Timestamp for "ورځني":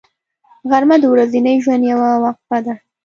1.13-1.55